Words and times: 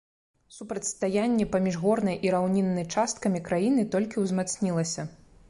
Супрацьстаянне 0.53 1.45
паміж 1.55 1.77
горнай 1.83 2.17
і 2.29 2.33
раўніннай 2.37 2.89
часткамі 2.97 3.43
краіны 3.51 3.87
толькі 3.99 4.25
ўзмацнілася. 4.27 5.09